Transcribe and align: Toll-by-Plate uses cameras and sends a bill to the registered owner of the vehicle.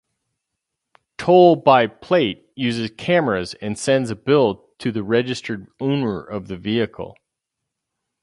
Toll-by-Plate 1.19 2.43
uses 2.55 2.89
cameras 2.97 3.53
and 3.61 3.77
sends 3.77 4.09
a 4.09 4.15
bill 4.15 4.65
to 4.79 4.91
the 4.91 5.03
registered 5.03 5.67
owner 5.79 6.23
of 6.23 6.47
the 6.47 6.57
vehicle. 6.57 7.15